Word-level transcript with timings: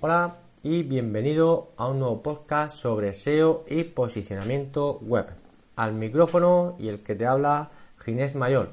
Hola 0.00 0.36
y 0.62 0.84
bienvenido 0.84 1.72
a 1.76 1.88
un 1.88 1.98
nuevo 1.98 2.22
podcast 2.22 2.76
sobre 2.76 3.12
SEO 3.14 3.64
y 3.66 3.82
posicionamiento 3.82 5.00
web. 5.00 5.26
Al 5.74 5.92
micrófono 5.92 6.76
y 6.78 6.86
el 6.86 7.02
que 7.02 7.16
te 7.16 7.26
habla 7.26 7.72
Ginés 7.98 8.36
Mayor 8.36 8.70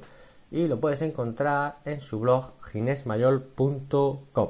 y 0.52 0.68
lo 0.68 0.80
puedes 0.80 1.02
encontrar 1.02 1.80
en 1.84 2.00
su 2.00 2.20
blog 2.20 2.54
ginesmayor.com. 2.72 4.50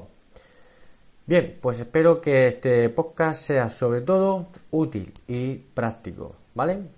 Bien, 1.26 1.58
pues 1.62 1.80
espero 1.80 2.20
que 2.20 2.48
este 2.48 2.90
podcast 2.90 3.42
sea 3.42 3.70
sobre 3.70 4.02
todo 4.02 4.48
útil 4.72 5.14
y 5.30 5.56
práctico, 5.56 6.36
¿vale? 6.56 6.90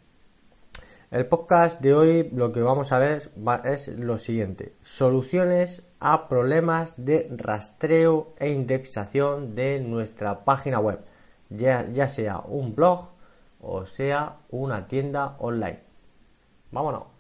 El 1.10 1.26
podcast 1.26 1.80
de 1.80 1.94
hoy 1.94 2.30
lo 2.34 2.52
que 2.52 2.62
vamos 2.62 2.92
a 2.92 3.00
ver 3.00 3.32
es 3.64 3.88
lo 3.88 4.18
siguiente, 4.18 4.74
soluciones 4.82 5.84
a 6.02 6.28
problemas 6.28 6.96
de 6.98 7.30
rastreo 7.32 8.34
e 8.40 8.50
indexación 8.50 9.56
de 9.56 9.80
nuestra 9.80 10.44
página 10.44 10.80
web, 10.80 11.00
ya, 11.50 12.10
sea 12.10 12.40
un 12.40 12.76
blog 12.76 13.12
o 13.62 13.86
sea 13.86 14.40
una 14.50 14.90
tienda 14.90 15.38
online. 15.40 15.80
Vámonos. 16.72 17.17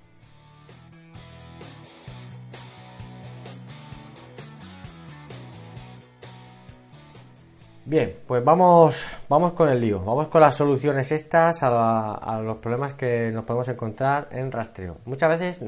Bien, 7.89 8.17
pues 8.27 8.43
vamos, 8.43 9.01
vamos 9.29 9.53
con 9.53 9.69
el 9.69 9.79
lío, 9.79 10.03
vamos 10.03 10.27
con 10.27 10.41
las 10.41 10.57
soluciones 10.57 11.09
estas 11.13 11.63
a, 11.63 12.41
los 12.43 12.57
problemas 12.57 12.95
que 12.95 13.31
nos 13.31 13.45
podemos 13.45 13.65
encontrar 13.69 14.27
en 14.31 14.51
rastreo. 14.51 14.97
Muchas 15.05 15.29
veces 15.29 15.63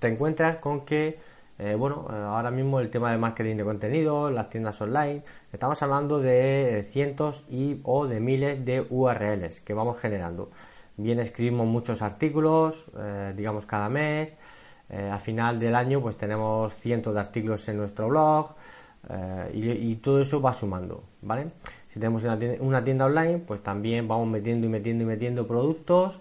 te 0.00 0.08
encuentras 0.08 0.56
con 0.56 0.84
que, 0.84 1.16
eh, 1.60 1.76
bueno, 1.78 2.08
ahora 2.10 2.50
mismo 2.50 2.80
el 2.80 2.90
tema 2.90 3.12
de 3.12 3.18
marketing 3.18 3.54
de 3.54 3.62
contenido, 3.62 4.32
las 4.32 4.50
tiendas 4.50 4.80
online, 4.80 5.22
estamos 5.52 5.80
hablando 5.80 6.18
de 6.18 6.84
cientos 6.84 7.44
y 7.48 7.78
o 7.84 8.08
de 8.08 8.18
miles 8.18 8.64
de 8.64 8.84
URLs 8.90 9.60
que 9.60 9.74
vamos 9.74 10.00
generando. 10.00 10.50
Bien 10.96 11.20
escribimos 11.20 11.68
muchos 11.68 12.02
artículos, 12.02 12.90
eh, 12.98 13.32
digamos 13.36 13.64
cada 13.64 13.88
mes, 13.88 14.36
eh, 14.90 15.08
a 15.08 15.20
final 15.20 15.60
del 15.60 15.76
año 15.76 16.00
pues 16.00 16.16
tenemos 16.16 16.72
cientos 16.74 17.14
de 17.14 17.20
artículos 17.20 17.68
en 17.68 17.76
nuestro 17.76 18.08
blog, 18.08 18.56
eh, 19.10 19.50
y, 19.54 19.96
todo 19.96 20.20
eso 20.20 20.40
va 20.40 20.52
sumando, 20.52 21.02
¿vale? 21.22 21.50
Si 21.88 21.98
tenemos 21.98 22.24
una 22.24 22.84
tienda, 22.84 23.06
online, 23.06 23.38
pues 23.38 23.62
también 23.62 24.06
vamos 24.06 24.28
metiendo 24.28 24.66
y 24.66 24.70
metiendo 24.70 25.04
y 25.04 25.06
metiendo 25.06 25.46
productos 25.46 26.20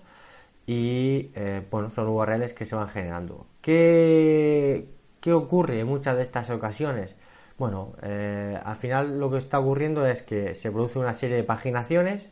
y, 0.65 1.31
eh, 1.35 1.65
bueno, 1.69 1.89
son 1.89 2.07
URLs 2.07 2.53
que 2.53 2.65
se 2.65 2.75
van 2.75 2.87
generando. 2.87 3.45
¿Qué, 3.61 4.89
¿Qué, 5.19 5.33
ocurre 5.33 5.81
en 5.81 5.87
muchas 5.87 6.15
de 6.15 6.23
estas 6.23 6.49
ocasiones? 6.49 7.15
Bueno, 7.57 7.93
eh, 8.01 8.57
al 8.63 8.75
final 8.75 9.19
lo 9.19 9.31
que 9.31 9.37
está 9.37 9.59
ocurriendo 9.59 10.05
es 10.07 10.21
que 10.21 10.55
se 10.55 10.71
produce 10.71 10.99
una 10.99 11.13
serie 11.13 11.35
de 11.35 11.43
paginaciones 11.43 12.29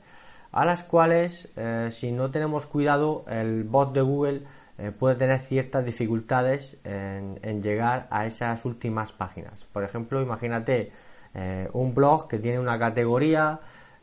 a 0.52 0.63
las 0.63 0.84
cuales, 0.84 1.50
si 1.90 2.13
no 2.13 2.31
tenemos 2.31 2.66
cuidado, 2.66 3.25
el 3.28 3.66
bot 3.66 3.94
de 3.94 4.02
Google 4.02 4.44
eh, 4.78 4.91
puede 4.91 5.16
tener 5.16 5.40
ciertas 5.40 5.86
dificultades 5.86 6.78
en, 6.84 7.63
llegar 7.63 8.08
a 8.09 8.25
esas 8.25 8.66
últimas 8.66 9.13
páginas. 9.13 9.66
Por 9.72 9.84
ejemplo, 9.86 10.22
imagínate 10.22 10.91
eh, 11.34 11.69
un 11.72 11.94
blog 11.94 12.28
que 12.28 12.40
tiene 12.40 12.59
una 12.59 12.78
categoría, 12.78 13.62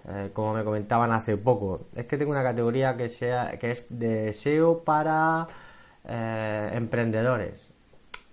eh, 0.09 0.31
como 0.33 0.55
me 0.55 0.65
comentaban 0.65 1.13
hace 1.13 1.37
poco, 1.37 1.89
es 1.95 2.07
que 2.07 2.17
tengo 2.17 2.31
una 2.31 2.43
categoría 2.43 2.97
que, 2.97 3.11
sea, 3.11 3.59
que 3.59 3.71
es 3.71 3.85
de 3.91 4.33
SEO 4.33 4.83
para 4.85 5.49
emprendedores 6.05 7.71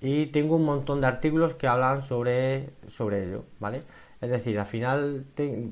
y 0.02 0.28
tengo 0.28 0.56
un 0.56 0.66
montón 0.66 1.02
de 1.02 1.08
artículos 1.08 1.54
que 1.54 1.68
hablan 1.68 2.02
sobre, 2.02 2.72
sobre 2.88 3.26
ello, 3.26 3.44
¿vale? 3.60 3.84
Es 4.22 4.30
decir, 4.32 4.58
al 4.58 4.66
final 4.66 5.26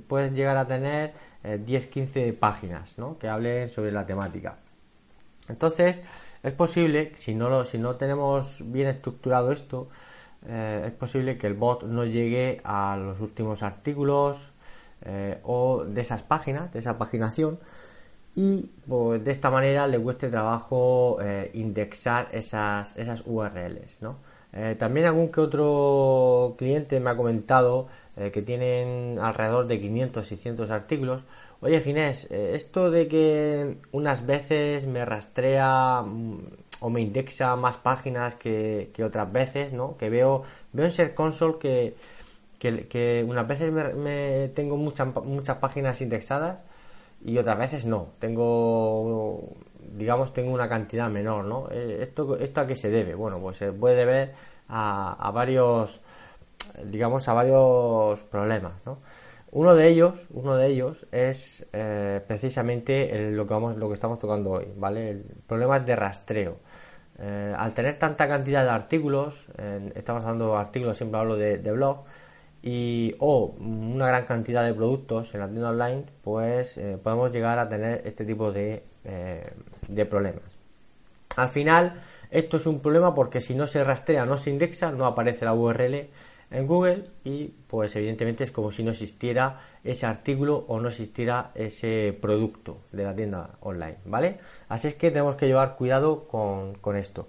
puedes 0.08 0.34
llegar 0.34 0.58
a 0.58 0.68
tener 0.68 1.14
10-15 1.44 2.38
páginas 2.38 2.96
que 3.20 3.28
hablen 3.28 3.68
sobre 3.68 3.92
la 3.92 4.06
temática. 4.06 4.58
Entonces, 5.50 6.04
es 6.44 6.54
posible, 6.54 7.12
si 7.16 7.36
no, 7.36 7.50
lo, 7.50 7.66
si 7.66 7.78
no 7.78 7.96
tenemos 7.96 8.64
bien 8.72 8.88
estructurado 8.88 9.52
esto, 9.52 9.90
eh, 10.46 10.84
es 10.88 10.92
posible 10.94 11.38
que 11.38 11.48
el 11.48 11.56
bot 11.56 11.84
no 11.84 12.06
llegue 12.06 12.62
a 12.64 12.98
los 12.98 13.20
últimos 13.20 13.64
artículos 13.64 14.52
eh, 15.02 15.40
o 15.44 15.84
de 15.86 16.02
esas 16.02 16.24
páginas, 16.24 16.72
de 16.72 16.80
esa 16.80 16.98
paginación, 16.98 17.60
y 18.36 18.70
pues, 18.88 19.24
de 19.24 19.32
esta 19.32 19.50
manera 19.50 19.88
le 19.88 20.00
cueste 20.00 20.30
trabajo 20.30 21.18
eh, 21.22 21.52
indexar 21.56 22.30
esas, 22.32 22.96
esas 22.98 23.24
URLs. 23.26 24.00
también 24.78 25.08
algún 25.08 25.30
que 25.32 25.42
otro 25.42 26.56
cliente 26.58 27.00
me 27.00 27.10
ha 27.10 27.18
comentado 27.18 27.88
que 28.16 28.42
tienen 28.42 29.20
alrededor 29.20 29.68
de 29.68 29.80
500 29.80 30.26
600 30.26 30.72
artículos 30.72 31.24
Oye 31.60 31.82
Ginés, 31.82 32.28
eh, 32.30 32.52
esto 32.54 32.92
de 32.92 33.08
que 33.08 33.78
unas 33.92 34.26
veces 34.28 34.86
me 34.86 35.04
rastrea 35.06 36.04
mm, 36.04 36.38
o 36.82 36.90
me 36.92 37.02
indexa 37.02 37.56
más 37.56 37.78
páginas 37.78 38.36
que, 38.36 38.92
otras 39.04 39.32
veces, 39.32 39.74
¿no? 39.74 39.98
Que 39.98 40.10
veo, 40.10 40.44
veo 40.74 40.86
en 40.86 40.92
Ser 40.92 41.16
Console 41.16 41.58
que, 41.60 41.96
que, 42.60 43.26
unas 43.28 43.48
veces 43.48 43.72
me, 43.72 44.50
tengo 44.50 44.78
muchas, 44.78 45.08
muchas 45.24 45.58
páginas 45.58 46.00
indexadas 46.02 46.62
y 47.26 47.38
otras 47.40 47.58
veces 47.58 47.86
no. 47.86 48.10
Tengo, 48.20 49.56
digamos, 49.98 50.34
tengo 50.34 50.52
una 50.54 50.70
cantidad 50.70 51.10
menor, 51.10 51.46
¿no? 51.46 51.70
Eh, 51.72 52.00
¿Esto, 52.02 52.38
esto 52.38 52.62
a 52.62 52.68
qué 52.68 52.76
se 52.76 52.92
debe? 52.92 53.16
Bueno, 53.16 53.40
pues 53.40 53.58
se 53.58 53.72
puede 53.72 53.96
deber 53.96 54.34
a, 54.70 55.14
a 55.14 55.32
varios, 55.32 56.02
digamos, 56.86 57.28
a 57.28 57.34
varios 57.34 58.22
problemas, 58.24 58.74
¿no? 58.86 59.00
Uno 59.52 59.76
de 59.76 59.88
ellos, 59.88 60.28
uno 60.32 60.56
de 60.56 60.68
ellos 60.68 61.08
es 61.12 61.66
eh, 61.72 62.22
precisamente 62.28 63.32
lo 63.32 63.48
que 63.48 63.54
vamos, 63.54 63.78
lo 63.78 63.88
que 63.88 63.94
estamos 63.94 64.20
tocando 64.20 64.52
hoy, 64.52 64.68
¿vale? 64.76 65.10
El 65.10 65.24
problema 65.48 65.80
de 65.80 65.96
rastreo. 65.96 66.58
Eh, 67.20 67.54
al 67.58 67.74
tener 67.74 67.98
tanta 67.98 68.28
cantidad 68.28 68.64
de 68.64 68.70
artículos, 68.70 69.48
estamos 69.96 70.24
hablando 70.24 70.52
de 70.52 70.58
artículos, 70.58 70.98
siempre 70.98 71.20
hablo 71.20 71.38
de, 71.38 71.72
blog, 71.72 72.04
y 72.62 73.16
o 73.20 73.56
una 73.60 74.08
gran 74.08 74.26
cantidad 74.26 74.66
de 74.66 74.74
productos 74.74 75.34
en 75.34 75.40
la 75.40 75.48
tienda 75.48 75.70
online, 75.70 76.04
pues 76.22 76.78
eh, 76.78 76.98
podemos 77.02 77.32
llegar 77.32 77.58
a 77.58 77.70
tener 77.70 78.02
este 78.06 78.26
tipo 78.26 78.52
de, 78.52 78.84
de 79.88 80.06
problemas. 80.06 80.58
Al 81.38 81.50
final, 81.50 81.94
esto 82.32 82.58
es 82.58 82.66
un 82.66 82.82
problema 82.82 83.14
porque 83.14 83.40
si 83.40 83.56
no 83.56 83.66
se 83.66 83.84
rastrea, 83.84 84.26
no 84.26 84.38
se 84.38 84.50
indexa, 84.50 84.92
no 84.92 85.06
aparece 85.06 85.46
la 85.46 85.54
URL 85.54 86.10
en 86.50 86.66
Google 86.66 87.04
y 87.24 87.48
pues 87.68 87.96
evidentemente 87.96 88.44
es 88.44 88.52
como 88.52 88.72
si 88.72 88.84
no 88.84 88.92
existiera 88.92 89.60
ese 89.84 90.06
artículo 90.06 90.66
o 90.68 90.80
no 90.80 90.90
existiera 90.90 91.52
ese 91.56 92.18
producto 92.20 92.82
de 92.92 93.04
la 93.04 93.16
tienda 93.16 93.52
online, 93.62 93.98
¿vale? 94.06 94.40
Así 94.70 94.88
es 94.88 94.96
que 94.96 95.12
tenemos 95.12 95.36
que 95.36 95.48
llevar 95.48 95.76
cuidado 95.76 96.28
con, 96.28 96.96
esto. 96.96 97.28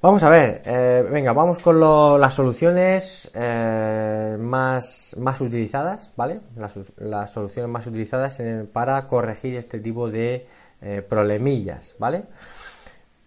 Vamos 0.00 0.22
a 0.22 0.28
ver, 0.28 0.62
eh, 0.64 1.06
venga, 1.10 1.32
vamos 1.32 1.58
con 1.58 1.80
las 1.80 2.34
soluciones 2.34 3.30
eh, 3.34 4.36
más, 4.38 5.16
más 5.18 5.40
utilizadas, 5.40 6.10
¿vale? 6.16 6.40
Las, 6.56 7.32
soluciones 7.32 7.70
más 7.70 7.86
utilizadas 7.86 8.40
para 8.72 9.06
corregir 9.06 9.56
este 9.56 9.78
tipo 9.78 10.08
de 10.08 10.46
eh, 10.80 11.02
problemillas, 11.08 11.94
¿vale? 11.98 12.24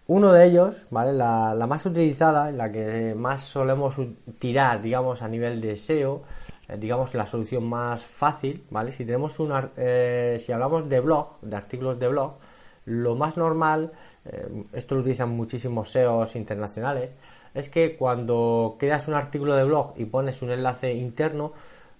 Uno 0.08 0.32
de 0.32 0.46
ellos, 0.46 0.86
¿vale? 0.92 1.14
La, 1.14 1.66
más 1.68 1.84
utilizada, 1.88 2.52
la 2.52 2.72
que 2.72 3.16
más 3.16 3.44
solemos 3.44 3.96
tirar, 4.38 4.84
digamos, 4.84 5.24
a 5.24 5.28
nivel 5.28 5.60
de 5.62 5.76
SEO, 5.76 6.22
eh, 6.68 6.78
digamos, 6.78 7.16
la 7.16 7.26
solución 7.26 7.68
más 7.68 8.04
fácil, 8.04 8.64
¿vale? 8.70 8.92
Si 8.92 9.04
tenemos 9.04 9.40
una, 9.40 9.72
eh, 9.78 10.38
si 10.40 10.52
hablamos 10.52 10.88
de 10.90 11.00
blog, 11.00 11.40
de 11.42 11.56
artículos 11.56 12.00
de 12.00 12.08
blog, 12.08 12.38
lo 12.86 13.16
más 13.16 13.36
normal, 13.36 13.94
eh, 14.26 14.66
esto 14.74 14.94
lo 14.94 15.02
utilizan 15.02 15.30
muchísimos 15.30 15.90
SEOs 15.90 16.36
internacionales, 16.36 17.16
es 17.56 17.70
que 17.70 17.98
cuando 17.98 18.76
creas 18.78 19.08
un 19.08 19.16
artículo 19.16 19.56
de 19.56 19.64
blog 19.64 19.96
y 19.98 20.06
pones 20.06 20.44
un 20.44 20.52
enlace 20.52 20.94
interno, 20.94 21.52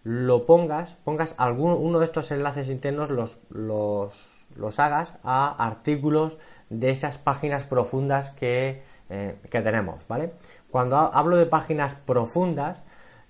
lo 0.04 0.46
pongas, 0.46 0.96
pongas 1.04 1.34
algún, 1.40 1.72
uno 1.72 1.98
de 1.98 2.06
estos 2.06 2.30
enlaces 2.32 2.70
internos, 2.70 3.10
los, 3.10 3.40
los 3.50 4.36
los 4.56 4.80
hagas 4.80 5.18
a 5.24 5.66
artículos 5.66 6.38
de 6.70 6.90
esas 6.90 7.18
páginas 7.18 7.64
profundas 7.64 8.32
que, 8.32 8.82
eh, 9.10 9.36
que 9.50 9.62
tenemos, 9.62 10.08
¿vale? 10.08 10.34
Cuando 10.70 10.98
hablo 10.98 11.38
de 11.38 11.46
páginas 11.46 11.96
profundas, 11.96 12.84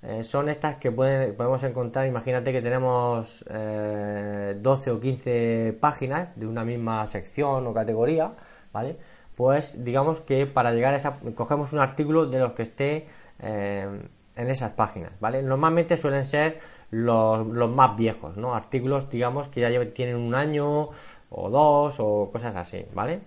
eh, 0.08 0.24
son 0.24 0.50
estas 0.50 0.76
que 0.76 0.92
podemos 0.92 1.64
encontrar, 1.64 2.06
imagínate 2.06 2.52
que 2.52 2.62
tenemos 2.62 3.44
12 3.48 3.50
eh, 3.50 4.94
o 4.94 5.00
15 5.00 5.78
páginas 5.80 6.40
de 6.40 6.46
una 6.46 6.64
misma 6.64 7.08
sección 7.08 7.66
o 7.66 7.74
categoría, 7.74 8.34
¿vale? 8.72 8.98
Pues 9.36 9.84
digamos 9.84 10.22
que 10.22 10.46
para 10.46 10.74
llegar 10.74 10.94
a 10.94 10.98
esa, 10.98 11.18
cogemos 11.34 11.74
un 11.74 11.80
artículo 11.80 12.28
de 12.28 12.40
los 12.40 12.54
que 12.54 12.62
esté 12.62 13.08
eh, 13.40 13.88
en 14.36 14.50
esas 14.50 14.74
páginas, 14.74 15.12
¿vale? 15.20 15.42
Normalmente 15.42 15.98
suelen 15.98 16.26
ser 16.26 16.60
los, 16.92 17.48
más 17.70 17.98
viejos, 17.98 18.38
¿no? 18.38 18.54
Artículos, 18.54 19.10
digamos, 19.10 19.48
que 19.48 19.62
ya 19.62 19.94
tienen 19.94 20.18
un 20.18 20.36
año 20.36 20.90
o 21.30 21.50
dos 21.50 21.96
o 22.00 22.30
cosas 22.32 22.56
así, 22.56 22.86
¿vale? 22.94 23.22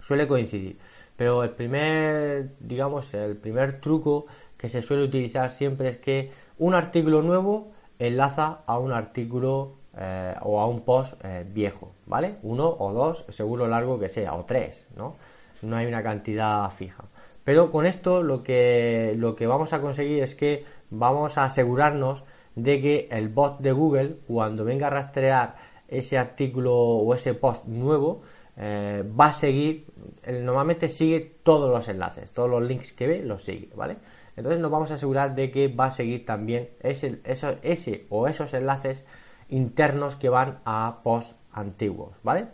Suele 0.00 0.26
coincidir. 0.26 0.78
Pero 1.16 1.42
el 1.42 1.50
primer, 1.50 2.50
digamos, 2.60 3.14
el 3.14 3.36
primer 3.36 3.80
truco 3.80 4.26
que 4.56 4.68
se 4.68 4.82
suele 4.82 5.04
utilizar 5.04 5.50
siempre 5.50 5.88
es 5.88 5.98
que 5.98 6.30
un 6.58 6.74
artículo 6.74 7.22
nuevo 7.22 7.72
enlaza 7.98 8.60
a 8.66 8.78
un 8.78 8.92
artículo 8.92 9.74
eh, 9.96 10.34
o 10.42 10.60
a 10.60 10.66
un 10.66 10.82
post 10.82 11.14
eh, 11.24 11.46
viejo, 11.48 11.92
¿vale? 12.04 12.36
Uno 12.42 12.68
o 12.78 12.92
dos, 12.92 13.24
seguro 13.28 13.66
largo 13.66 13.98
que 13.98 14.10
sea, 14.10 14.34
o 14.34 14.44
tres, 14.44 14.86
¿no? 14.94 15.16
No 15.62 15.76
hay 15.76 15.86
una 15.86 16.02
cantidad 16.02 16.68
fija. 16.70 17.04
Pero 17.44 17.70
con 17.70 17.86
esto 17.86 18.22
lo 18.22 18.42
que, 18.42 19.14
lo 19.16 19.36
que 19.36 19.46
vamos 19.46 19.72
a 19.72 19.80
conseguir 19.80 20.22
es 20.22 20.34
que 20.34 20.64
vamos 20.90 21.38
a 21.38 21.44
asegurarnos 21.44 22.24
de 22.56 22.80
que 22.80 23.08
el 23.10 23.28
bot 23.28 23.60
de 23.60 23.72
Google, 23.72 24.16
cuando 24.26 24.64
venga 24.64 24.88
a 24.88 24.90
rastrear 24.90 25.56
ese 25.88 26.18
artículo 26.18 26.74
o 26.74 27.14
ese 27.14 27.34
post 27.34 27.66
nuevo, 27.66 28.22
eh, 28.56 29.04
va 29.18 29.26
a 29.26 29.32
seguir, 29.32 29.86
normalmente 30.26 30.88
sigue 30.88 31.20
todos 31.42 31.70
los 31.70 31.88
enlaces, 31.88 32.30
todos 32.30 32.48
los 32.48 32.62
links 32.62 32.92
que 32.92 33.06
ve 33.06 33.22
los 33.22 33.42
sigue, 33.42 33.70
¿vale? 33.74 33.98
Entonces 34.34 34.60
nos 34.60 34.70
vamos 34.70 34.90
a 34.90 34.94
asegurar 34.94 35.34
de 35.34 35.50
que 35.50 35.68
va 35.68 35.86
a 35.86 35.90
seguir 35.90 36.24
también 36.24 36.70
ese, 36.80 37.20
ese 37.24 38.06
o 38.08 38.28
esos 38.28 38.54
enlaces 38.54 39.04
internos 39.48 40.16
que 40.16 40.28
van 40.28 40.60
a 40.64 41.00
posts 41.02 41.36
antiguos, 41.52 42.16
¿vale? 42.22 42.48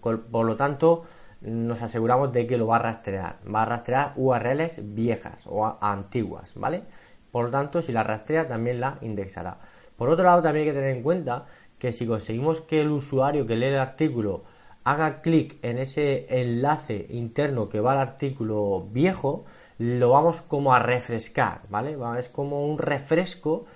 Por 0.00 0.44
lo 0.44 0.56
tanto, 0.56 1.04
nos 1.40 1.82
aseguramos 1.82 2.32
de 2.32 2.46
que 2.46 2.56
lo 2.56 2.66
va 2.66 2.76
a 2.76 2.80
rastrear. 2.80 3.38
Va 3.52 3.62
a 3.62 3.66
rastrear 3.66 4.12
URLs 4.16 4.94
viejas 4.94 5.44
o 5.46 5.78
antiguas, 5.80 6.54
¿vale? 6.56 6.82
Por 7.30 7.46
lo 7.46 7.50
tanto, 7.50 7.82
si 7.82 7.92
la 7.92 8.02
rastrea, 8.02 8.48
también 8.48 8.80
la 8.80 8.98
indexará. 9.00 9.58
Por 9.96 10.08
otro 10.08 10.24
lado, 10.24 10.42
también 10.42 10.66
hay 10.66 10.72
que 10.72 10.78
tener 10.78 10.96
en 10.96 11.02
cuenta 11.02 11.46
que 11.78 11.92
si 11.92 12.06
conseguimos 12.06 12.60
que 12.60 12.80
el 12.80 12.90
usuario 12.90 13.46
que 13.46 13.56
lee 13.56 13.66
el 13.66 13.78
artículo 13.78 14.44
haga 14.84 15.20
clic 15.20 15.58
en 15.62 15.78
ese 15.78 16.26
enlace 16.40 17.06
interno 17.10 17.68
que 17.68 17.80
va 17.80 17.92
al 17.92 17.98
artículo 17.98 18.88
viejo, 18.90 19.44
lo 19.78 20.10
vamos 20.10 20.40
como 20.40 20.72
a 20.72 20.78
refrescar, 20.78 21.62
¿vale? 21.68 21.96
Es 22.18 22.28
como 22.30 22.66
un 22.66 22.78
refresco 22.78 23.66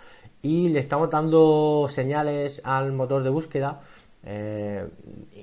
y 0.41 0.71
le 0.71 0.81
estamos 0.81 1.11
dando 1.11 1.87
señales 1.89 2.63
al 2.65 2.93
motor 2.93 3.23
de 3.23 3.31
búsqueda, 3.31 3.81
eh, 4.25 4.89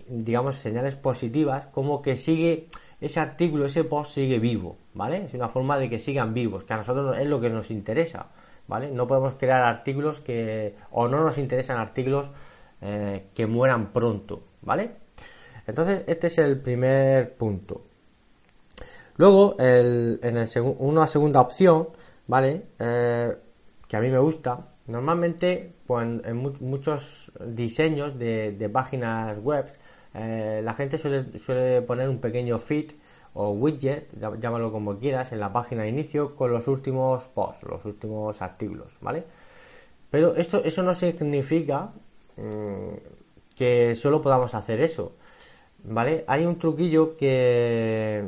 digamos 0.10 0.56
señales 0.56 0.96
positivas, 0.96 1.68
como 1.68 2.02
que 2.02 2.16
sigue 2.16 2.68
ese 3.00 3.20
artículo, 3.20 3.66
ese 3.66 3.84
post 3.84 4.14
sigue 4.14 4.40
vivo, 4.40 4.76
¿vale? 4.94 5.26
Es 5.26 5.34
una 5.34 5.50
forma 5.50 5.78
de 5.78 5.90
que 5.90 6.00
sigan 6.00 6.34
vivos, 6.34 6.64
que 6.64 6.74
a 6.74 6.78
nosotros 6.78 7.18
es 7.18 7.28
lo 7.28 7.40
que 7.40 7.50
nos 7.50 7.72
interesa, 7.72 8.28
¿vale? 8.70 8.92
No 8.92 9.08
podemos 9.08 9.34
crear 9.34 9.64
artículos 9.64 10.22
que, 10.22 10.76
o 10.92 11.08
no 11.08 11.22
nos 11.24 11.40
interesan 11.40 11.80
artículos 11.80 12.30
eh, 12.82 13.26
que 13.34 13.48
mueran 13.48 13.92
pronto, 13.92 14.44
¿vale? 14.62 14.92
Entonces, 15.66 16.04
este 16.06 16.28
es 16.28 16.38
el 16.38 16.62
primer 16.62 17.36
punto. 17.36 17.82
Luego, 19.18 19.56
en 19.60 20.20
el 20.22 20.48
una 20.78 21.08
segunda 21.08 21.42
opción, 21.42 21.90
¿vale? 22.28 22.68
Eh, 22.78 23.36
que 23.88 23.98
a 23.98 24.00
mí 24.00 24.10
me 24.10 24.20
gusta. 24.20 24.68
Normalmente, 24.86 25.74
pues, 25.86 26.08
en, 26.24 26.38
muchos 26.38 27.32
diseños 27.44 28.18
de, 28.20 28.70
páginas 28.72 29.40
web, 29.40 29.66
eh, 30.14 30.62
la 30.64 30.74
gente 30.76 30.98
suele, 31.00 31.82
poner 31.82 32.08
un 32.08 32.20
pequeño 32.20 32.60
feed 32.60 32.92
o 33.34 33.52
widget, 33.52 34.10
llámalo 34.40 34.72
como 34.72 34.98
quieras, 34.98 35.32
en 35.32 35.40
la 35.40 35.54
página 35.54 35.84
de 35.84 35.90
inicio 35.90 36.36
con 36.36 36.52
los 36.52 36.68
últimos 36.68 37.28
posts, 37.28 37.64
los 37.64 37.86
últimos 37.86 38.42
artículos, 38.42 38.98
¿vale? 39.02 39.24
Pero 40.10 40.36
esto, 40.36 40.64
eso 40.64 40.84
no 40.84 40.96
significa 40.96 41.92
mm, 42.38 43.56
que 43.56 43.96
solo 43.96 44.22
podamos 44.22 44.56
hacer 44.56 44.82
eso, 44.82 45.14
¿vale? 45.84 46.24
Hay 46.28 46.46
un 46.46 46.58
truquillo 46.58 47.16
que 47.16 48.26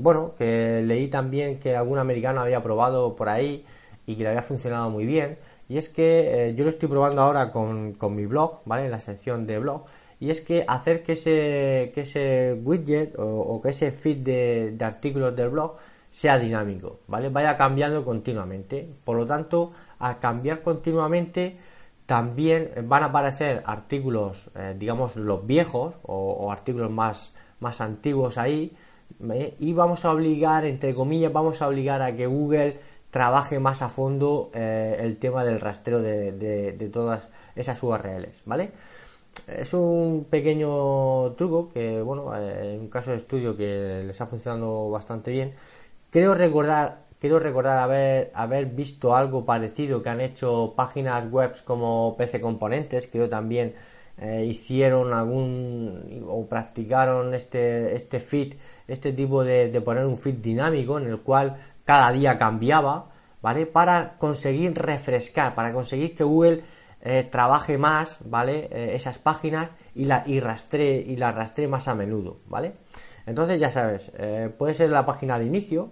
bueno, 0.00 0.34
que 0.38 0.80
leí 0.82 1.08
también 1.08 1.58
que 1.58 1.76
algún 1.76 1.98
americano 1.98 2.40
había 2.40 2.62
probado 2.62 3.14
por 3.16 3.28
ahí 3.28 3.64
y 4.06 4.16
que 4.16 4.22
le 4.22 4.30
había 4.30 4.42
funcionado 4.42 4.88
muy 4.88 5.04
bien. 5.04 5.38
Y 5.68 5.76
es 5.76 5.88
que 5.88 6.48
eh, 6.48 6.54
yo 6.54 6.64
lo 6.64 6.70
estoy 6.70 6.88
probando 6.88 7.20
ahora 7.22 7.52
con, 7.52 7.96
mi 8.14 8.26
blog, 8.26 8.62
¿vale? 8.64 8.86
En 8.86 8.90
la 8.90 9.00
sección 9.00 9.46
de 9.46 9.58
blog. 9.58 9.84
Y 10.20 10.30
es 10.30 10.40
que 10.42 10.64
hacer 10.68 11.02
que 11.02 11.12
ese, 11.12 11.90
que 11.94 12.02
ese 12.02 12.60
widget 12.62 13.14
o, 13.18 13.60
que 13.62 13.70
ese 13.70 13.90
feed 13.90 14.18
de, 14.18 14.74
de, 14.76 14.84
artículos 14.84 15.34
del 15.34 15.48
blog 15.48 15.76
sea 16.10 16.38
dinámico, 16.38 17.00
¿vale? 17.08 17.30
Vaya 17.30 17.56
cambiando 17.56 18.04
continuamente. 18.04 18.88
Por 19.04 19.16
lo 19.16 19.26
tanto, 19.26 19.72
al 19.98 20.18
cambiar 20.18 20.62
continuamente, 20.62 21.56
también 22.10 22.72
van 22.88 23.04
a 23.04 23.06
aparecer 23.06 23.62
artículos, 23.64 24.50
eh, 24.56 24.74
digamos, 24.76 25.14
los 25.14 25.46
viejos 25.46 25.94
o, 26.02 26.50
artículos 26.50 26.90
más, 26.90 27.32
antiguos 27.80 28.36
ahí 28.36 28.76
y 29.60 29.72
vamos 29.74 30.04
a 30.04 30.10
obligar, 30.10 30.64
entre 30.64 30.92
comillas, 30.92 31.32
vamos 31.32 31.62
a 31.62 31.68
obligar 31.68 32.02
a 32.02 32.16
que 32.16 32.26
Google 32.26 32.80
trabaje 33.12 33.60
más 33.60 33.82
a 33.82 33.88
fondo 33.88 34.50
eh, 34.54 34.96
el 34.98 35.18
tema 35.18 35.44
del 35.44 35.60
rastreo 35.60 36.02
de, 36.02 36.90
todas 36.92 37.30
esas 37.54 37.80
URLs, 37.80 38.42
¿vale? 38.44 38.72
Es 39.46 39.74
un 39.74 40.26
pequeño 40.30 41.32
truco 41.32 41.68
que, 41.68 42.00
bueno, 42.02 42.36
eh, 42.36 42.74
en 42.74 42.80
un 42.80 42.88
caso 42.88 43.10
de 43.10 43.16
estudio 43.16 43.56
que 43.56 44.00
les 44.04 44.20
ha 44.20 44.26
funcionado 44.26 44.90
bastante 44.90 45.30
bien. 45.30 45.52
Creo 46.10 46.34
recordar, 46.34 47.06
quiero 47.18 47.38
recordar 47.38 47.78
haber, 47.78 48.30
haber 48.34 48.66
visto 48.66 49.16
algo 49.16 49.44
parecido 49.44 50.02
que 50.02 50.08
han 50.08 50.20
hecho 50.20 50.74
páginas 50.76 51.30
web 51.30 51.52
como 51.64 52.16
PC 52.16 52.40
Componentes, 52.40 53.06
creo 53.06 53.28
también 53.28 53.74
eh, 54.22 54.44
hicieron 54.44 55.14
algún 55.14 56.26
o 56.28 56.46
practicaron 56.46 57.32
este, 57.32 57.94
este 57.94 58.20
feed, 58.20 58.54
este 58.86 59.14
tipo 59.14 59.44
de, 59.44 59.80
poner 59.80 60.04
un 60.04 60.18
feed 60.18 60.34
dinámico 60.34 60.98
en 60.98 61.06
el 61.06 61.20
cual 61.20 61.56
cada 61.86 62.12
día 62.12 62.36
cambiaba, 62.36 63.10
¿vale? 63.40 63.64
Para 63.64 64.18
conseguir 64.18 64.74
refrescar, 64.74 65.54
para 65.54 65.72
conseguir 65.72 66.14
que 66.14 66.24
Google 66.24 66.62
eh, 67.02 67.28
trabaje 67.30 67.78
más, 67.78 68.18
¿vale? 68.24 68.68
Eh, 68.70 68.94
esas 68.94 69.18
páginas 69.18 69.74
y 69.94 70.04
la 70.04 70.22
y 70.26 70.40
rastree 70.40 71.00
y 71.00 71.16
la 71.16 71.32
rastree 71.32 71.68
más 71.68 71.88
a 71.88 71.94
menudo, 71.94 72.38
¿vale? 72.46 72.74
Entonces 73.26 73.60
ya 73.60 73.70
sabes, 73.70 74.12
puede 74.58 74.74
ser 74.74 74.90
la 74.90 75.06
página 75.06 75.38
de 75.38 75.44
inicio 75.44 75.90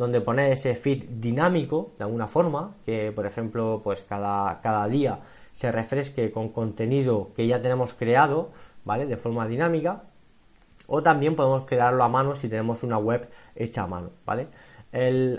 donde 0.00 0.22
poner 0.22 0.50
ese 0.50 0.74
feed 0.74 1.04
dinámico 1.10 1.92
de 1.98 2.04
alguna 2.04 2.26
forma, 2.26 2.76
que 2.86 3.12
por 3.12 3.26
ejemplo, 3.26 3.80
pues 3.84 4.02
cada, 4.02 4.60
cada 4.62 4.86
día 4.88 5.20
se 5.52 5.70
refresque 5.70 6.32
con 6.32 6.48
contenido 6.48 7.32
que 7.36 7.46
ya 7.46 7.60
tenemos 7.60 7.92
creado, 7.92 8.50
¿vale? 8.84 9.06
De 9.06 9.18
forma 9.18 9.46
dinámica. 9.46 10.04
O 10.86 11.02
también 11.02 11.36
podemos 11.36 11.64
crearlo 11.66 12.02
a 12.02 12.08
mano 12.08 12.34
si 12.34 12.48
tenemos 12.48 12.82
una 12.82 12.96
web 12.96 13.28
hecha 13.54 13.82
a 13.82 13.86
mano, 13.86 14.10
¿vale? 14.24 14.48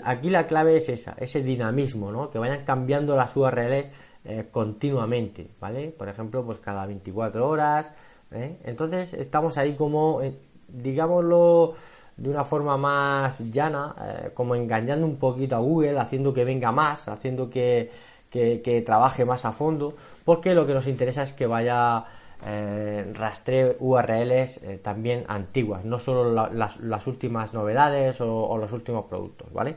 aquí 0.04 0.30
la 0.30 0.46
clave 0.46 0.78
es 0.78 0.88
esa, 0.88 1.14
ese 1.18 1.42
dinamismo, 1.42 2.10
¿no? 2.10 2.30
Que 2.30 2.38
vayan 2.38 2.64
cambiando 2.64 3.14
las 3.16 3.36
URLs 3.36 3.84
eh, 4.24 4.48
continuamente, 4.50 5.50
¿vale? 5.60 5.88
Por 5.90 6.08
ejemplo, 6.08 6.44
pues 6.44 6.58
cada 6.58 6.86
24 6.86 7.48
horas. 7.48 7.92
¿eh? 8.30 8.58
Entonces 8.64 9.14
estamos 9.14 9.58
ahí 9.58 9.74
como, 9.74 10.22
eh, 10.22 10.36
digámoslo 10.68 11.74
de 12.16 12.30
una 12.30 12.44
forma 12.44 12.76
más 12.76 13.40
llana, 13.50 13.96
como 14.34 14.54
engañando 14.54 15.06
un 15.06 15.16
poquito 15.16 15.56
a 15.56 15.60
Google, 15.60 15.98
haciendo 15.98 16.32
que 16.34 16.44
venga 16.44 16.70
más, 16.70 17.08
haciendo 17.08 17.48
que 17.48 17.90
que, 18.32 18.82
trabaje 18.84 19.24
más 19.24 19.44
a 19.44 19.52
fondo, 19.52 19.92
porque 20.24 20.54
lo 20.54 20.66
que 20.66 20.74
nos 20.74 20.86
interesa 20.86 21.22
es 21.22 21.32
que 21.32 21.46
vaya 21.46 22.04
eh, 22.44 23.76
URLs 23.78 24.60
también 24.82 25.24
antiguas, 25.28 25.84
no 25.84 25.98
solo 25.98 26.48
las, 26.50 27.06
últimas 27.06 27.52
novedades 27.52 28.20
o, 28.20 28.56
los 28.56 28.72
últimos 28.72 29.04
productos, 29.04 29.52
¿vale? 29.52 29.76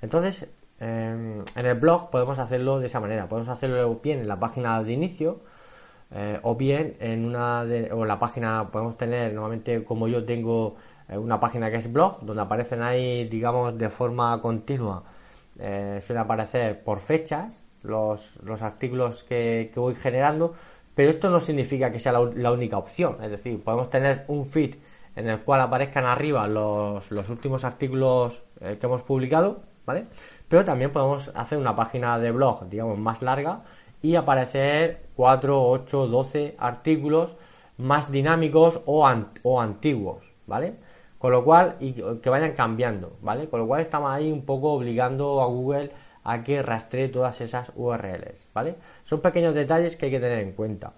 Entonces, 0.00 0.48
em, 0.82 1.44
en 1.56 1.66
el 1.66 1.74
blog 1.74 2.10
podemos 2.10 2.38
hacerlo 2.38 2.80
de 2.80 2.86
esa 2.86 3.00
manera, 3.00 3.28
podemos 3.28 3.48
hacerlo 3.48 4.00
bien 4.02 4.20
en 4.20 4.28
la 4.28 4.38
página 4.38 4.82
de 4.82 4.92
inicio, 4.92 5.40
eh, 6.10 6.38
o 6.42 6.56
bien 6.56 6.96
en 7.00 7.24
una 7.24 7.64
de, 7.64 7.92
o 7.92 8.04
la 8.04 8.18
página 8.18 8.70
podemos 8.70 8.96
tener 8.98 9.32
normalmente 9.32 9.84
como 9.84 10.08
yo 10.08 10.24
tengo 10.24 10.76
una 11.08 11.40
página 11.40 11.70
que 11.70 11.76
es 11.76 11.92
blog 11.92 12.20
donde 12.22 12.42
aparecen 12.42 12.82
ahí 12.82 13.28
digamos 13.28 13.76
de 13.76 13.90
forma 13.90 14.40
continua 14.40 15.02
suele 15.56 16.20
aparecer 16.20 16.82
por 16.82 17.00
fechas 17.00 17.62
los, 17.82 18.62
artículos 18.62 19.24
que, 19.24 19.70
voy 19.74 19.94
generando, 19.94 20.54
pero 20.94 21.10
esto 21.10 21.30
no 21.30 21.40
significa 21.40 21.90
que 21.90 21.98
sea 21.98 22.12
la, 22.12 22.52
única 22.52 22.78
opción. 22.78 23.16
Es 23.22 23.30
decir, 23.30 23.62
podemos 23.62 23.90
tener 23.90 24.24
un 24.28 24.46
feed 24.46 24.76
en 25.16 25.28
el 25.28 25.40
cual 25.40 25.60
aparezcan 25.60 26.04
arriba 26.04 26.46
los, 26.48 27.10
últimos 27.28 27.64
artículos 27.64 28.42
eh, 28.60 28.78
que 28.80 28.86
hemos 28.86 29.02
publicado, 29.02 29.62
¿vale? 29.86 30.06
Pero 30.48 30.64
también 30.64 30.92
podemos 30.92 31.30
hacer 31.34 31.58
una 31.58 31.74
página 31.74 32.18
de 32.18 32.30
blog, 32.30 32.68
digamos, 32.68 32.98
más 32.98 33.22
larga 33.22 33.62
y 34.02 34.16
aparecer 34.16 35.06
4, 35.16 35.70
8, 35.70 36.06
12 36.08 36.56
artículos 36.58 37.36
más 37.78 38.10
dinámicos 38.10 38.80
o, 38.86 39.08
o 39.42 39.60
antiguos, 39.60 40.32
¿vale? 40.46 40.74
Con 41.18 41.32
lo 41.32 41.44
cual, 41.44 41.76
y 41.80 41.92
que 41.92 42.30
vayan 42.30 42.52
cambiando, 42.52 43.16
¿vale? 43.22 43.48
Con 43.48 43.60
lo 43.60 43.66
cual 43.66 43.80
estamos 43.80 44.10
ahí 44.10 44.30
un 44.30 44.44
poco 44.44 44.72
obligando 44.72 45.40
a 45.40 45.46
Google 45.46 45.90
a 46.24 46.42
que 46.42 46.62
rastree 46.62 47.08
todas 47.08 47.40
esas 47.40 47.72
URLs, 47.74 48.48
¿vale? 48.52 48.76
Son 49.04 49.20
pequeños 49.20 49.54
detalles 49.54 49.96
que 49.96 50.06
hay 50.06 50.12
que 50.12 50.20
tener 50.20 50.40
en 50.40 50.52
cuenta. 50.52 50.92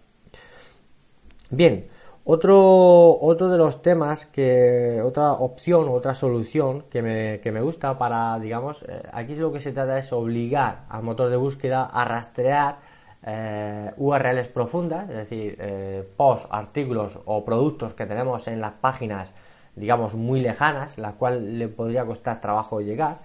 Bien, 1.51 1.87
otro, 2.25 3.19
otro 3.21 3.49
de 3.49 3.59
los 3.59 3.83
temas 3.83 4.27
que, 4.27 5.01
otra 5.03 5.33
opción, 5.33 5.89
otra 5.89 6.15
solución 6.15 6.85
que 6.91 7.03
me, 7.03 7.41
que 7.41 7.53
me 7.53 7.61
gusta 7.61 7.99
para, 7.99 8.39
digamos, 8.39 8.83
eh, 8.85 9.03
aquí 9.13 9.35
lo 9.37 9.53
que 9.53 9.61
se 9.61 9.73
trata 9.73 9.99
es 9.99 10.13
obligar 10.13 10.85
al 10.89 11.03
motor 11.03 11.31
de 11.31 11.37
búsqueda 11.37 11.85
a 11.85 12.05
rastrear 12.05 12.79
eh, 13.27 13.91
URLs 13.97 14.49
profundas, 14.49 15.09
es 15.09 15.17
decir, 15.17 15.57
eh, 15.59 16.09
posts, 16.17 16.49
artículos 16.51 17.19
o 17.25 17.45
productos 17.45 17.95
que 17.95 18.07
tenemos 18.07 18.49
en 18.49 18.61
las 18.61 18.73
páginas 18.73 19.33
digamos, 19.77 20.15
muy 20.15 20.41
lejanas, 20.41 20.99
la 20.99 21.13
cual 21.13 21.59
le 21.59 21.69
podría 21.69 22.05
costar 22.05 22.41
trabajo 22.41 22.81
llegar. 22.81 23.19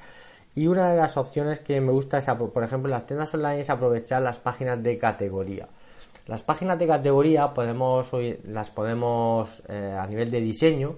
Y 0.56 0.68
una 0.68 0.90
de 0.90 0.98
las 0.98 1.18
opciones 1.18 1.60
que 1.60 1.80
me 1.80 1.92
gusta 1.92 2.18
es, 2.18 2.26
por 2.26 2.64
ejemplo, 2.64 2.90
en 2.90 2.94
las 2.94 3.06
tiendas 3.06 3.34
online 3.34 3.62
es 3.62 3.70
aprovechar 3.70 4.22
las 4.22 4.40
páginas 4.40 4.82
de 4.82 4.98
categoría. 4.98 5.68
Las 6.30 6.44
páginas 6.44 6.78
de 6.78 6.86
categoría 6.86 7.56
podemos, 7.56 8.12
las 8.44 8.70
podemos 8.70 9.64
eh, 9.68 9.98
a 10.00 10.06
nivel 10.06 10.30
de 10.30 10.40
diseño, 10.42 10.96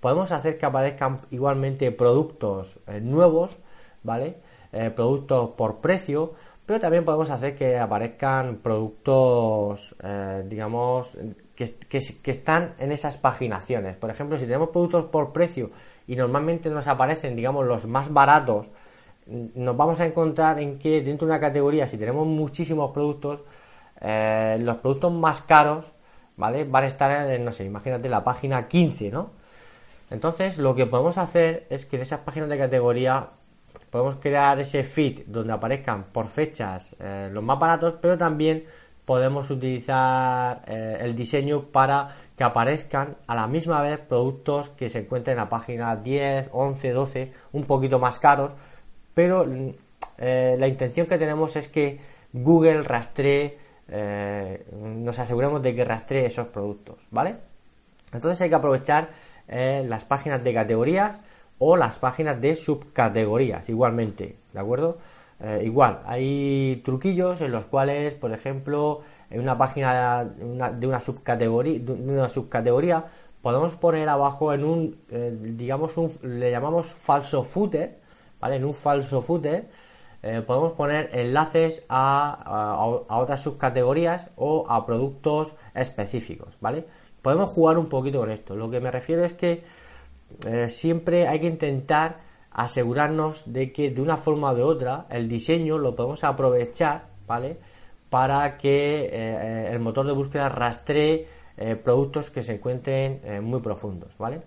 podemos 0.00 0.32
hacer 0.32 0.58
que 0.58 0.66
aparezcan 0.66 1.20
igualmente 1.30 1.92
productos 1.92 2.80
eh, 2.88 3.00
nuevos, 3.00 3.58
¿vale? 4.02 4.38
Eh, 4.72 4.90
productos 4.90 5.50
por 5.50 5.76
precio, 5.76 6.32
pero 6.66 6.80
también 6.80 7.04
podemos 7.04 7.30
hacer 7.30 7.54
que 7.54 7.78
aparezcan 7.78 8.56
productos, 8.56 9.94
digamos, 10.46 11.16
que, 11.54 11.98
están 12.24 12.74
en 12.78 12.90
esas 12.90 13.18
paginaciones. 13.18 13.96
Por 13.96 14.10
ejemplo, 14.10 14.36
si 14.36 14.46
tenemos 14.46 14.70
productos 14.70 15.04
por 15.12 15.32
precio 15.32 15.70
y 16.08 16.16
normalmente 16.16 16.70
nos 16.70 16.88
aparecen, 16.88 17.36
digamos, 17.36 17.66
los 17.66 17.86
más 17.86 18.12
baratos, 18.12 18.72
nos 19.26 19.76
vamos 19.76 20.00
a 20.00 20.06
encontrar 20.06 20.58
en 20.58 20.80
que 20.80 21.02
dentro 21.02 21.26
de 21.26 21.34
una 21.34 21.40
categoría, 21.40 21.86
si 21.86 21.98
tenemos 21.98 22.26
muchísimos 22.26 22.90
productos, 22.90 23.44
eh, 24.02 24.58
los 24.60 24.76
productos 24.76 25.12
más 25.12 25.40
caros, 25.40 25.92
¿vale? 26.36 26.64
Van 26.64 26.84
a 26.84 26.86
estar 26.86 27.30
en, 27.30 27.44
no 27.44 27.52
sé, 27.52 27.64
imagínate 27.64 28.08
la 28.08 28.24
página 28.24 28.68
15, 28.68 29.10
¿no? 29.10 29.30
Entonces, 30.10 30.58
lo 30.58 30.74
que 30.74 30.86
podemos 30.86 31.16
hacer 31.16 31.66
es 31.70 31.86
que 31.86 31.96
en 31.96 32.02
esas 32.02 32.20
páginas 32.20 32.50
de 32.50 32.58
categoría 32.58 33.30
podemos 33.90 34.16
crear 34.16 34.58
ese 34.60 34.84
feed 34.84 35.22
donde 35.26 35.52
aparezcan 35.52 36.04
por 36.04 36.28
fechas 36.28 36.96
eh, 37.00 37.30
los 37.32 37.42
más 37.42 37.58
baratos, 37.58 37.96
pero 38.00 38.18
también 38.18 38.64
podemos 39.04 39.50
utilizar 39.50 40.62
eh, 40.66 40.98
el 41.00 41.14
diseño 41.14 41.64
para 41.66 42.16
que 42.36 42.44
aparezcan 42.44 43.16
a 43.26 43.34
la 43.34 43.46
misma 43.46 43.82
vez 43.82 43.98
productos 43.98 44.70
que 44.70 44.88
se 44.88 45.00
encuentren 45.00 45.34
en 45.36 45.44
la 45.44 45.48
página 45.48 45.96
10, 45.96 46.50
11, 46.52 46.90
12, 46.92 47.32
un 47.52 47.64
poquito 47.64 47.98
más 47.98 48.18
caros, 48.18 48.54
pero 49.14 49.46
eh, 50.18 50.56
la 50.58 50.66
intención 50.66 51.06
que 51.06 51.18
tenemos 51.18 51.56
es 51.56 51.68
que 51.68 52.00
Google 52.32 52.82
rastree, 52.82 53.58
eh, 53.92 54.64
nos 54.72 55.18
aseguremos 55.18 55.62
de 55.62 55.74
que 55.74 55.84
rastree 55.84 56.26
esos 56.26 56.48
productos, 56.48 56.96
¿vale? 57.10 57.36
Entonces 58.12 58.40
hay 58.40 58.48
que 58.48 58.54
aprovechar 58.54 59.10
las 59.48 60.06
páginas 60.06 60.42
de 60.42 60.54
categorías 60.54 61.20
o 61.58 61.76
las 61.76 61.98
páginas 61.98 62.40
de 62.40 62.56
subcategorías 62.56 63.68
igualmente, 63.68 64.36
¿de 64.52 64.60
acuerdo? 64.60 64.98
Eh, 65.40 65.62
igual, 65.64 66.00
hay 66.06 66.80
truquillos 66.84 67.40
en 67.40 67.50
los 67.50 67.64
cuales, 67.64 68.14
por 68.14 68.32
ejemplo, 68.32 69.00
en 69.28 69.40
una 69.40 69.58
página 69.58 70.24
de 70.24 70.86
una 70.86 71.00
subcategoría, 71.00 72.28
subcategoría 72.28 73.04
podemos 73.40 73.74
poner 73.74 74.08
abajo 74.08 74.52
en 74.52 74.64
un, 74.64 74.96
eh, 75.10 75.36
digamos, 75.40 75.96
un, 75.96 76.10
le 76.22 76.50
llamamos 76.50 76.94
falso 76.94 77.42
footer, 77.42 77.98
¿vale? 78.40 78.56
En 78.56 78.64
un 78.64 78.72
falso 78.72 79.20
footer 79.20 79.68
eh, 80.22 80.42
podemos 80.42 80.72
poner 80.72 81.10
enlaces 81.12 81.84
a, 81.88 82.76
otras 83.08 83.40
subcategorías 83.40 84.30
o 84.36 84.64
a 84.68 84.86
productos 84.86 85.54
específicos, 85.74 86.56
¿vale? 86.60 86.84
Podemos 87.22 87.50
jugar 87.50 87.78
un 87.78 87.86
poquito 87.86 88.20
con 88.20 88.30
esto. 88.30 88.56
Lo 88.56 88.70
que 88.70 88.80
me 88.80 88.90
refiero 88.90 89.24
es 89.24 89.34
que 89.34 89.62
siempre 90.66 91.28
hay 91.28 91.40
que 91.40 91.46
intentar 91.46 92.20
asegurarnos 92.54 93.52
de 93.52 93.72
que 93.72 93.90
de 93.90 94.02
una 94.02 94.16
forma 94.16 94.50
o 94.50 94.54
de 94.54 94.62
otra 94.62 95.06
el 95.10 95.28
diseño 95.28 95.78
lo 95.78 95.94
podemos 95.94 96.24
aprovechar, 96.24 97.06
¿vale? 97.26 97.58
Para 98.10 98.58
que 98.58 99.08
eh, 99.10 99.68
el 99.72 99.80
motor 99.80 100.06
de 100.06 100.12
búsqueda 100.12 100.48
rastree 100.48 101.26
eh, 101.56 101.76
productos 101.76 102.30
que 102.30 102.42
se 102.42 102.54
encuentren 102.54 103.20
eh, 103.24 103.40
muy 103.40 103.60
profundos, 103.60 104.12
¿vale? 104.18 104.42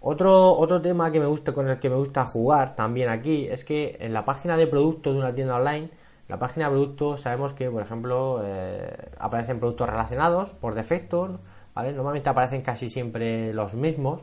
Otro, 0.00 0.52
otro 0.52 0.80
tema 0.80 1.12
que 1.12 1.20
me 1.20 1.26
gusta 1.26 1.52
con 1.52 1.68
el 1.68 1.78
que 1.78 1.90
me 1.90 1.96
gusta 1.96 2.24
jugar 2.24 2.74
también 2.74 3.10
aquí 3.10 3.46
es 3.46 3.64
que 3.64 3.98
en 4.00 4.14
la 4.14 4.24
página 4.24 4.56
de 4.56 4.66
producto 4.66 5.12
de 5.12 5.18
una 5.18 5.34
tienda 5.34 5.56
online, 5.56 5.90
la 6.28 6.38
página 6.38 6.66
de 6.66 6.72
producto 6.72 7.18
sabemos 7.18 7.52
que, 7.52 7.70
por 7.70 7.82
ejemplo, 7.82 8.42
aparecen 9.18 9.58
productos 9.58 9.90
relacionados 9.90 10.50
por 10.50 10.74
defecto, 10.74 11.40
¿vale? 11.74 11.92
Normalmente 11.92 12.30
aparecen 12.30 12.62
casi 12.62 12.88
siempre 12.88 13.52
los 13.52 13.74
mismos, 13.74 14.22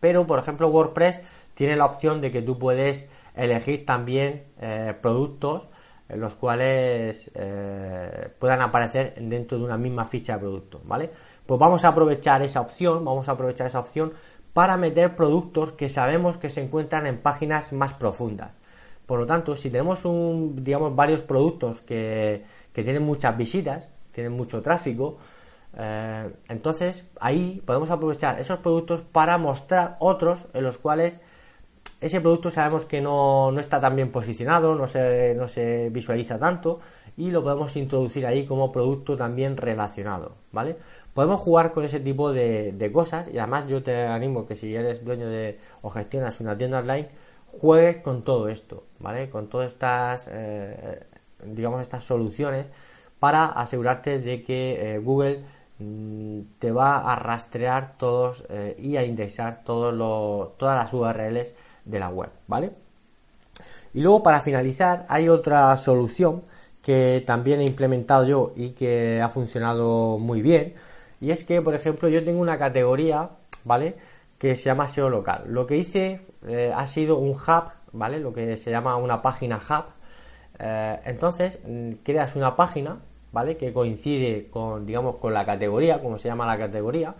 pero 0.00 0.26
por 0.26 0.38
ejemplo 0.38 0.68
WordPress 0.68 1.22
tiene 1.54 1.76
la 1.76 1.86
opción 1.86 2.20
de 2.20 2.30
que 2.30 2.42
tú 2.42 2.58
puedes 2.58 3.08
elegir 3.34 3.86
también 3.86 4.44
eh, 4.60 4.94
productos 5.00 5.68
los 6.08 6.34
cuales 6.34 7.30
eh, 7.34 8.28
puedan 8.38 8.60
aparecer 8.60 9.14
dentro 9.18 9.56
de 9.56 9.64
una 9.64 9.78
misma 9.78 10.04
ficha 10.04 10.34
de 10.34 10.40
producto, 10.40 10.82
¿vale? 10.84 11.10
Pues 11.46 11.58
vamos 11.58 11.84
a 11.86 11.88
aprovechar 11.88 12.42
esa 12.42 12.60
opción, 12.60 13.02
vamos 13.02 13.28
a 13.30 13.32
aprovechar 13.32 13.66
esa 13.66 13.80
opción 13.80 14.12
para 14.54 14.78
meter 14.78 15.16
productos 15.16 15.72
que 15.72 15.90
sabemos 15.90 16.38
que 16.38 16.48
se 16.48 16.62
encuentran 16.62 17.06
en 17.06 17.18
páginas 17.18 17.74
más 17.74 17.92
profundas. 17.92 18.52
Por 19.04 19.20
lo 19.20 19.26
tanto, 19.26 19.54
si 19.56 19.68
tenemos 19.68 20.06
un, 20.06 20.64
digamos, 20.64 20.96
varios 20.96 21.20
productos 21.20 21.82
que, 21.82 22.44
que 22.72 22.82
tienen 22.82 23.02
muchas 23.02 23.36
visitas, 23.36 23.88
tienen 24.12 24.32
mucho 24.32 24.62
tráfico, 24.62 25.18
eh, 25.76 26.30
entonces 26.48 27.04
ahí 27.20 27.62
podemos 27.66 27.90
aprovechar 27.90 28.38
esos 28.40 28.60
productos 28.60 29.00
para 29.00 29.36
mostrar 29.38 29.96
otros 29.98 30.46
en 30.54 30.64
los 30.64 30.78
cuales 30.78 31.20
ese 32.00 32.20
producto 32.20 32.50
sabemos 32.50 32.84
que 32.84 33.00
no, 33.00 33.52
está 33.58 33.80
tan 33.80 33.96
bien 33.96 34.12
posicionado, 34.12 34.74
no 34.74 34.86
se, 34.86 35.34
no 35.34 35.48
se 35.48 35.90
visualiza 35.90 36.38
tanto 36.38 36.80
y 37.16 37.30
lo 37.30 37.42
podemos 37.42 37.76
introducir 37.76 38.26
ahí 38.26 38.44
como 38.44 38.72
producto 38.72 39.16
también 39.16 39.56
relacionado, 39.56 40.34
¿vale? 40.52 40.76
Podemos 41.14 41.40
jugar 41.40 41.72
con 41.72 41.84
ese 41.84 42.00
tipo 42.00 42.32
de, 42.32 42.90
cosas 42.92 43.28
y 43.32 43.38
además 43.38 43.66
yo 43.68 43.82
te 43.82 44.04
animo 44.04 44.46
que 44.46 44.56
si 44.56 44.74
eres 44.74 45.04
dueño 45.04 45.28
de 45.28 45.58
o 45.82 45.90
gestionas 45.90 46.40
una 46.40 46.58
tienda 46.58 46.80
online, 46.80 47.08
juegues 47.46 47.98
con 47.98 48.22
todo 48.22 48.48
esto, 48.48 48.84
¿vale? 48.98 49.30
Con 49.30 49.48
todas 49.48 49.72
estas, 49.72 50.28
eh, 50.30 51.04
digamos, 51.44 51.80
estas 51.80 52.04
soluciones 52.04 52.66
para 53.20 53.46
asegurarte 53.46 54.18
de 54.18 54.42
que 54.42 54.94
eh, 54.94 54.98
Google 54.98 55.44
Mm, 55.78 56.42
te 56.60 56.70
va 56.70 56.98
a 57.12 57.16
rastrear 57.16 57.98
todos 57.98 58.44
eh, 58.48 58.76
y 58.78 58.96
a 58.96 59.04
indexar 59.04 59.64
todas 59.64 59.94
las 60.60 60.92
URLs 60.94 61.54
de 61.84 61.98
la 61.98 62.08
web, 62.10 62.30
¿vale? 62.46 62.70
Y 63.92 64.00
luego 64.00 64.22
para 64.22 64.40
finalizar 64.40 65.04
hay 65.08 65.28
otra 65.28 65.76
solución 65.76 66.42
que 66.82 67.22
también 67.26 67.60
he 67.60 67.64
implementado 67.64 68.24
yo 68.24 68.52
y 68.56 68.70
que 68.70 69.20
ha 69.22 69.28
funcionado 69.30 70.18
muy 70.18 70.42
bien 70.42 70.74
y 71.24 71.30
es 71.30 71.44
que 71.44 71.60
por 71.62 71.74
ejemplo 71.74 72.08
yo 72.08 72.24
tengo 72.24 72.40
una 72.40 72.58
categoría, 72.58 73.30
¿vale? 73.64 73.96
Que 74.38 74.56
se 74.56 74.64
llama 74.64 74.88
SEO 74.88 75.08
local. 75.08 75.44
Lo 75.46 75.66
que 75.66 75.76
hice 75.76 76.20
eh, 76.46 76.72
ha 76.74 76.86
sido 76.86 77.18
un 77.18 77.30
hub, 77.30 77.70
¿vale? 77.92 78.20
Lo 78.20 78.32
que 78.32 78.56
se 78.56 78.70
llama 78.70 78.96
una 78.96 79.22
página 79.22 79.56
hub. 79.56 79.84
Eh, 80.58 81.00
entonces 81.04 81.60
mm, 81.66 81.92
creas 82.04 82.36
una 82.36 82.54
página 82.56 82.98
¿vale? 83.34 83.56
Que 83.56 83.72
coincide 83.72 84.48
con, 84.48 84.86
digamos, 84.86 85.16
con 85.16 85.34
la 85.34 85.44
categoría, 85.44 86.00
como 86.00 86.16
se 86.18 86.28
llama 86.28 86.46
la 86.46 86.56
categoría, 86.56 87.14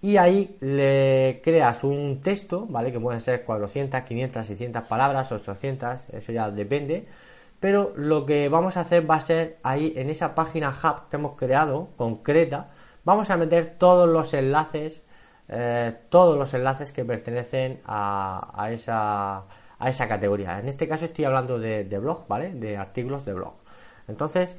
y 0.00 0.16
ahí 0.18 0.56
le 0.60 1.40
creas 1.42 1.82
un 1.84 2.20
texto, 2.20 2.66
¿vale? 2.68 2.92
Que 2.92 3.00
pueden 3.00 3.20
ser 3.20 3.44
400, 3.44 4.02
500, 4.02 4.46
600 4.46 4.82
palabras, 4.84 5.32
800, 5.32 6.10
eso 6.12 6.32
ya 6.32 6.50
depende, 6.50 7.06
pero 7.58 7.92
lo 7.96 8.26
que 8.26 8.48
vamos 8.48 8.76
a 8.76 8.82
hacer 8.82 9.10
va 9.10 9.16
a 9.16 9.20
ser 9.22 9.58
ahí 9.62 9.94
en 9.96 10.10
esa 10.10 10.34
página 10.34 10.68
hub 10.70 11.08
que 11.10 11.16
hemos 11.16 11.36
creado, 11.36 11.88
concreta, 11.96 12.70
vamos 13.08 13.30
a 13.30 13.38
meter 13.38 13.78
todos 13.78 14.06
los 14.06 14.34
enlaces, 14.34 15.02
eh, 15.48 15.96
todos 16.10 16.36
los 16.36 16.52
enlaces 16.52 16.92
que 16.92 17.06
pertenecen 17.06 17.80
a, 17.86 18.68
esa, 18.70 19.38
a 19.78 19.88
esa 19.88 20.06
categoría. 20.06 20.58
En 20.58 20.68
este 20.68 20.86
caso 20.86 21.06
estoy 21.06 21.24
hablando 21.24 21.58
de, 21.58 21.84
de 21.84 21.98
blog, 21.98 22.28
¿vale? 22.28 22.50
De 22.52 22.76
artículos 22.76 23.24
de 23.24 23.32
blog. 23.32 23.54
Entonces, 24.08 24.58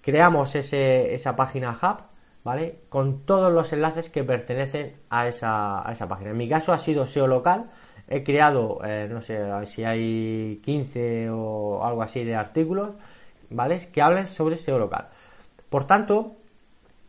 creamos 0.00 0.54
ese, 0.54 1.12
esa 1.14 1.36
página 1.36 1.72
hub, 1.72 1.98
¿vale? 2.42 2.80
Con 2.88 3.26
todos 3.26 3.52
los 3.52 3.70
enlaces 3.74 4.08
que 4.08 4.24
pertenecen 4.24 4.96
a 5.10 5.28
esa, 5.28 5.86
a 5.86 5.92
esa 5.92 6.08
página. 6.08 6.30
En 6.30 6.38
mi 6.38 6.48
caso 6.48 6.72
ha 6.72 6.78
sido 6.78 7.06
SEO 7.06 7.26
local. 7.26 7.68
He 8.08 8.24
creado, 8.24 8.80
eh, 8.82 9.08
no 9.10 9.20
sé 9.20 9.44
si 9.66 9.84
hay 9.84 10.58
15 10.64 11.28
o 11.28 11.84
algo 11.84 12.02
así 12.02 12.24
de 12.24 12.34
artículos, 12.34 12.92
¿vale? 13.50 13.78
Que 13.92 14.00
hablen 14.00 14.26
sobre 14.26 14.56
SEO 14.56 14.78
local. 14.78 15.10
Por 15.68 15.84
tanto, 15.84 16.39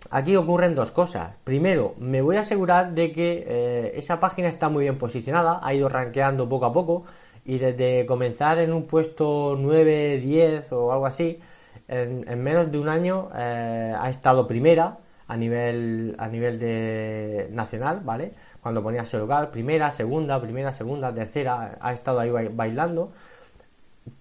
aquí 0.10 0.36
ocurren 0.36 0.75
dos 0.75 0.91
cosas. 0.91 1.36
Primero, 1.43 1.93
me 1.98 2.22
voy 2.22 2.38
a 2.38 2.41
asegurar 2.41 2.93
de 2.93 3.12
que 3.12 3.46
eh, 3.48 3.91
esa 3.96 4.20
página 4.20 4.48
está 4.48 4.70
muy 4.70 4.84
bien 4.84 4.98
posicionada, 4.98 5.60
ha 5.62 5.74
ido 5.74 5.89
rankeando 5.89 6.50
poco 6.50 6.65
a 6.65 6.74
poco 6.74 7.03
y 7.46 7.58
desde 7.58 8.05
comenzar 8.05 8.60
en 8.60 8.74
un 8.74 8.86
puesto 8.86 9.55
9, 9.60 10.20
10 10.20 10.72
o 10.74 10.91
algo 10.91 11.05
así, 11.05 11.39
en, 11.88 12.43
menos 12.43 12.72
de 12.72 12.79
un 12.79 12.89
año 12.89 13.29
eh, 13.36 13.93
ha 13.98 14.10
estado 14.10 14.48
primera 14.48 14.98
a 15.27 15.38
nivel 15.38 16.15
a 16.20 16.27
nivel 16.27 16.60
de 16.60 17.48
nacional, 17.51 18.01
¿vale? 18.03 18.34
Cuando 18.62 18.84
ponía 18.84 19.05
su 19.05 19.17
local, 19.17 19.50
primera, 19.50 19.89
segunda, 19.91 20.41
primera, 20.41 20.72
segunda, 20.74 21.13
tercera, 21.13 21.77
ha 21.79 21.93
estado 21.93 22.20
ahí 22.20 22.29
bailando. 22.29 23.12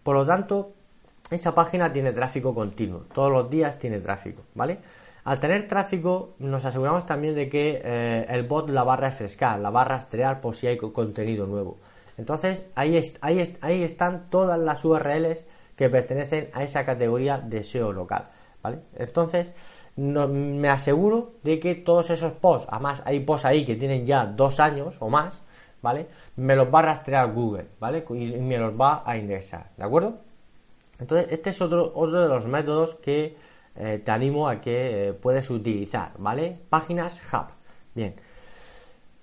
Por 0.03 0.17
lo 0.17 0.27
tanto, 0.27 0.73
esa 1.31 1.55
página 1.55 1.93
tiene 1.93 2.13
tráfico 2.13 2.55
continuo, 2.55 3.07
todos 3.13 3.31
los 3.31 3.51
días 3.51 3.79
tiene 3.79 4.01
tráfico, 4.01 4.43
¿vale? 4.55 4.79
Al 5.25 5.39
tener 5.39 5.69
tráfico, 5.69 6.35
nos 6.39 6.65
aseguramos 6.65 7.07
también 7.07 7.35
de 7.35 7.49
que 7.49 7.81
eh, 7.85 8.27
el 8.29 8.45
bot 8.45 8.71
la 8.71 8.85
va 8.85 8.95
a 8.95 8.97
refrescar, 8.97 9.61
la 9.61 9.71
va 9.71 9.83
a 9.83 9.85
rastrear 9.85 10.41
por 10.41 10.55
si 10.55 10.67
hay 10.67 10.77
contenido 10.77 11.47
nuevo. 11.47 11.79
Entonces, 12.17 12.67
ahí, 12.75 13.01
ahí, 13.21 13.55
ahí 13.61 13.83
están 13.83 14.29
todas 14.31 14.59
las 14.59 14.85
URLs 14.85 15.45
que 15.77 15.89
pertenecen 15.89 16.51
a 16.53 16.63
esa 16.63 16.85
categoría 16.85 17.39
de 17.39 17.63
SEO 17.63 17.93
local, 17.93 18.29
¿vale? 18.63 18.81
Entonces, 18.97 19.55
me 19.97 20.69
aseguro 20.69 21.35
de 21.43 21.61
que 21.61 21.75
todos 21.75 22.11
esos 22.11 22.33
posts, 22.33 22.69
además 22.71 23.03
hay 23.05 23.21
posts 23.21 23.45
ahí 23.45 23.65
que 23.65 23.77
tienen 23.77 24.07
ya 24.07 24.25
dos 24.25 24.61
años 24.61 24.97
o 25.01 25.09
más, 25.09 25.43
¿vale? 25.83 26.07
Me 26.37 26.57
los 26.57 26.73
va 26.73 26.81
a 26.81 26.83
rastrear 26.83 27.33
Google, 27.33 27.67
¿vale? 27.79 28.05
Y 28.11 28.39
me 28.39 28.59
los 28.59 28.79
va 28.79 29.03
a 29.05 29.17
indexar, 29.17 29.71
¿de 29.77 29.85
acuerdo? 29.85 30.30
Entonces, 31.01 31.29
este 31.31 31.51
es 31.51 31.61
otro, 31.61 31.93
otro 31.95 32.23
de 32.23 32.29
los 32.29 32.47
métodos 32.47 32.95
que 32.97 33.37
eh, 33.77 34.01
te 34.05 34.11
animo 34.11 34.49
a 34.49 34.61
que 34.61 35.09
eh, 35.09 35.13
puedes 35.15 35.49
utilizar, 35.51 36.13
¿vale? 36.19 36.59
Páginas 36.69 37.21
Hub. 37.33 37.47
Bien. 37.95 38.15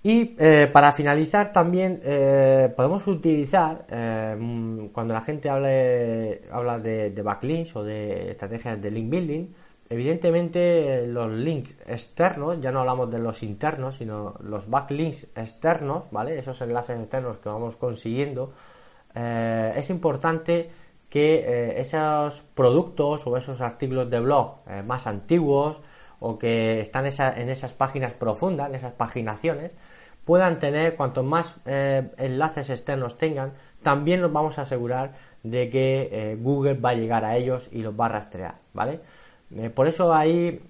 Y 0.02 0.36
eh, 0.38 0.70
para 0.72 0.92
finalizar 0.92 1.52
también 1.52 2.00
eh, 2.04 2.72
podemos 2.76 3.06
utilizar, 3.08 3.84
eh, 3.90 4.88
cuando 4.92 5.12
la 5.12 5.20
gente 5.22 5.50
habla, 5.50 5.68
habla 6.52 6.78
de, 6.78 7.20
backlinks 7.22 7.74
o 7.74 7.82
de 7.82 8.30
estrategias 8.30 8.80
de 8.80 8.90
link 8.92 9.10
building, 9.10 9.48
evidentemente 9.90 11.06
los 11.08 11.30
links 11.32 11.74
externos, 11.86 12.60
ya 12.60 12.70
no 12.70 12.80
hablamos 12.80 13.10
de 13.10 13.18
los 13.18 13.42
internos, 13.42 13.96
sino 13.96 14.34
los 14.40 14.70
backlinks 14.70 15.24
externos, 15.34 16.04
¿vale? 16.12 16.38
Esos 16.38 16.60
enlaces 16.62 16.98
externos 16.98 17.38
que 17.38 17.48
vamos 17.48 17.76
consiguiendo, 17.76 18.52
es 19.14 19.90
importante 19.90 20.70
que 21.08 21.74
esos 21.78 22.42
productos 22.54 23.26
o 23.26 23.36
esos 23.36 23.60
artículos 23.60 24.10
de 24.10 24.20
blog 24.20 24.58
más 24.84 25.06
antiguos 25.06 25.80
o 26.20 26.38
que 26.38 26.80
están 26.80 27.06
en 27.06 27.48
esas 27.48 27.72
páginas 27.74 28.12
profundas, 28.12 28.68
en 28.68 28.74
esas 28.74 28.92
paginaciones, 28.92 29.74
puedan 30.28 30.58
tener, 30.58 30.94
cuanto 30.94 31.22
más 31.22 31.56
eh, 31.64 32.10
enlaces 32.18 32.68
externos 32.68 33.16
tengan, 33.16 33.54
también 33.82 34.20
nos 34.20 34.30
vamos 34.30 34.58
a 34.58 34.62
asegurar 34.62 35.14
de 35.42 35.70
que 35.70 36.10
eh, 36.12 36.36
Google 36.38 36.74
va 36.74 36.90
a 36.90 36.94
llegar 36.94 37.24
a 37.24 37.38
ellos 37.38 37.70
y 37.72 37.82
los 37.82 37.98
va 37.98 38.04
a 38.04 38.08
rastrear, 38.10 38.56
¿vale? 38.74 39.00
Eh, 39.56 39.70
por 39.70 39.88
eso 39.88 40.14
ahí 40.14 40.62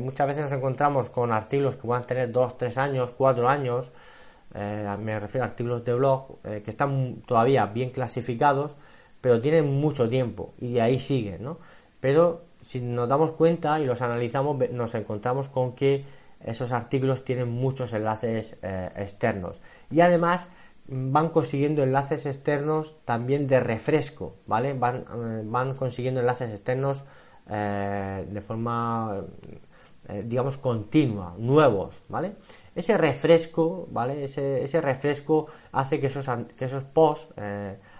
muchas 0.00 0.26
veces 0.26 0.42
nos 0.44 0.52
encontramos 0.52 1.08
con 1.08 1.32
artículos 1.32 1.76
que 1.76 1.82
puedan 1.82 2.04
tener 2.04 2.30
2, 2.32 2.58
3 2.58 2.78
años, 2.78 3.10
4 3.16 3.48
años, 3.48 3.92
me 4.54 5.20
refiero 5.20 5.44
a 5.44 5.48
artículos 5.48 5.84
de 5.84 5.92
blog 5.92 6.40
que 6.42 6.70
están 6.70 7.22
todavía 7.26 7.66
bien 7.66 7.90
clasificados, 7.90 8.76
pero 9.20 9.40
tienen 9.40 9.80
mucho 9.80 10.08
tiempo 10.08 10.54
y 10.60 10.74
de 10.74 10.80
ahí 10.80 10.98
siguen, 10.98 11.42
¿no? 11.42 11.58
Pero 12.00 12.44
si 12.60 12.80
nos 12.80 13.08
damos 13.08 13.32
cuenta 13.32 13.80
y 13.80 13.86
los 13.86 14.02
analizamos, 14.02 14.56
nos 14.70 14.94
encontramos 14.94 15.48
con 15.48 15.74
que 15.74 16.04
esos 16.44 16.72
artículos 16.72 17.24
tienen 17.24 17.48
muchos 17.48 17.92
enlaces 17.92 18.58
eh, 18.62 18.90
externos 18.96 19.60
y 19.90 20.00
además 20.00 20.48
van 20.88 21.28
consiguiendo 21.28 21.82
enlaces 21.82 22.26
externos 22.26 22.96
también 23.04 23.46
de 23.46 23.60
refresco, 23.60 24.36
¿vale? 24.46 24.74
Van, 24.74 24.96
eh, 24.96 25.42
van 25.44 25.74
consiguiendo 25.74 26.20
enlaces 26.20 26.50
externos 26.50 27.04
eh, 27.50 28.26
de 28.30 28.40
forma, 28.40 29.24
digamos, 30.24 30.56
continua, 30.56 31.34
nuevos, 31.38 32.02
¿vale? 32.08 32.32
Ese 32.74 32.96
refresco, 32.96 33.88
¿vale? 33.90 34.24
Ese, 34.24 34.64
ese 34.64 34.80
refresco 34.80 35.46
hace 35.72 36.00
que 36.00 36.06
esos, 36.06 36.28
que 36.56 36.64
esos 36.64 36.84
posts, 36.84 37.28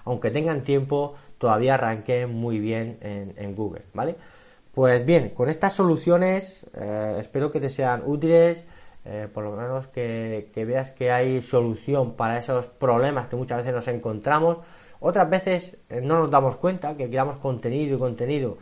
aunque 0.05 0.31
tengan 0.31 0.65
tiempo, 0.65 1.15
todavía 1.39 1.75
arranquen 1.75 2.33
muy 2.35 2.59
bien 2.59 2.99
en, 3.01 3.55
Google, 3.55 3.83
¿vale? 3.95 4.17
Pues 4.73 5.05
bien, 5.07 5.31
con 5.31 5.49
estas 5.49 5.73
soluciones 5.73 6.67
eh, 6.75 7.17
espero 7.19 7.51
que 7.51 7.61
te 7.61 7.71
sean 7.71 8.03
útiles, 8.05 8.67
eh, 9.05 9.29
por 9.33 9.45
lo 9.45 9.53
menos 9.57 9.87
que, 9.89 10.51
veas 10.55 10.91
que 10.91 11.11
hay 11.11 11.41
solución 11.41 12.15
para 12.15 12.39
esos 12.39 12.67
problemas 12.67 13.29
que 13.29 13.37
muchas 13.37 13.59
veces 13.59 13.73
nos 13.73 13.89
encontramos. 13.89 14.59
Otras 15.01 15.31
veces 15.31 15.79
eh, 15.89 16.01
no 16.03 16.19
nos 16.19 16.31
damos 16.31 16.57
cuenta 16.57 16.97
que 16.97 17.09
creamos 17.09 17.39
contenido 17.39 17.97
y 17.97 17.99
contenido 17.99 18.59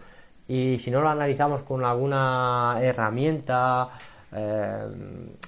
y 0.48 0.78
si 0.78 0.90
no 0.90 1.00
lo 1.00 1.08
analizamos 1.08 1.62
con 1.62 1.84
alguna 1.84 2.78
herramienta, 2.80 3.88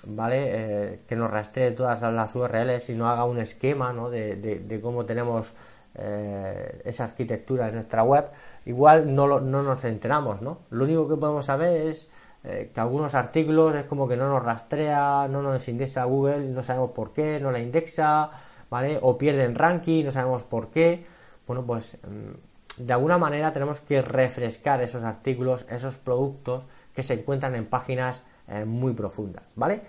¿vale? 0.06 1.00
que 1.06 1.16
nos 1.16 1.30
rastree 1.30 1.72
todas 1.72 2.00
las 2.02 2.34
URLs 2.34 2.90
y 2.90 2.94
no 2.94 3.08
haga 3.08 3.24
un 3.24 3.38
esquema 3.38 3.92
de, 4.11 4.37
de 4.37 4.80
cómo 4.80 5.04
tenemos 5.04 5.52
esa 5.94 7.04
arquitectura 7.04 7.68
en 7.68 7.74
nuestra 7.74 8.02
web, 8.02 8.26
igual 8.66 9.14
no, 9.14 9.40
no 9.40 9.62
nos 9.62 9.84
enteramos, 9.84 10.42
¿no? 10.42 10.61
Lo 10.70 10.84
único 10.84 11.08
que 11.08 11.16
podemos 11.16 11.46
saber 11.46 11.88
es 11.88 12.08
eh, 12.44 12.70
que 12.72 12.80
algunos 12.80 13.14
artículos 13.14 13.74
es 13.74 13.84
como 13.84 14.06
que 14.06 14.16
no 14.16 14.28
nos 14.28 14.42
rastrea, 14.42 15.26
no 15.28 15.42
nos 15.42 15.68
indexa 15.68 16.04
Google, 16.04 16.48
no 16.50 16.62
sabemos 16.62 16.92
por 16.92 17.12
qué, 17.12 17.40
no 17.40 17.50
la 17.50 17.58
indexa, 17.58 18.30
¿vale? 18.70 18.98
O 19.02 19.18
pierden 19.18 19.54
ranking, 19.54 20.04
no 20.04 20.11
sabemos 20.12 20.44
por 20.44 20.70
qué. 20.70 21.04
Bueno, 21.46 21.64
pues 21.66 21.98
mm, 22.04 22.47
de 22.86 22.92
alguna 22.92 23.18
manera 23.18 23.52
tenemos 23.52 23.80
que 23.80 24.02
refrescar 24.02 24.82
esos 24.82 25.04
artículos, 25.04 25.66
esos 25.70 25.96
productos 25.96 26.66
que 26.94 27.02
se 27.02 27.14
encuentran 27.14 27.54
en 27.54 27.66
páginas 27.66 28.24
eh, 28.48 28.64
muy 28.64 28.92
profundas, 28.92 29.44
¿vale? 29.54 29.82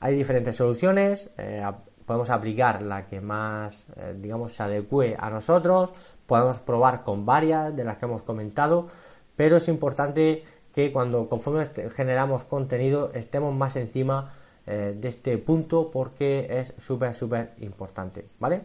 Hay 0.00 0.14
diferentes 0.14 0.56
soluciones, 0.56 1.30
eh, 1.38 1.64
podemos 2.04 2.30
aplicar 2.30 2.82
la 2.82 3.06
que 3.06 3.20
más, 3.20 3.84
digamos, 4.20 4.54
se 4.54 4.62
adecue 4.62 5.16
a 5.18 5.28
nosotros, 5.28 5.92
podemos 6.26 6.60
probar 6.60 7.02
con 7.02 7.26
varias 7.26 7.74
de 7.74 7.82
las 7.82 7.96
que 7.96 8.04
hemos 8.04 8.22
comentado, 8.22 8.86
pero 9.34 9.56
es 9.56 9.66
importante 9.68 10.44
que 10.76 10.92
cuando 10.92 11.28
conforme 11.28 11.64
generamos 11.90 12.44
contenido 12.44 13.10
estemos 13.14 13.54
más 13.54 13.76
encima 13.76 14.34
eh, 14.66 14.94
de 14.98 15.08
este 15.08 15.38
punto 15.38 15.90
porque 15.90 16.48
es 16.50 16.74
súper 16.76 17.14
súper 17.14 17.54
importante, 17.60 18.26
¿vale? 18.38 18.62